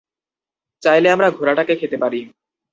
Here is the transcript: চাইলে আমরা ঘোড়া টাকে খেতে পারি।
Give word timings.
চাইলে 0.83 1.07
আমরা 1.11 1.27
ঘোড়া 1.31 1.53
টাকে 1.55 1.73
খেতে 1.75 1.97
পারি। 1.97 2.19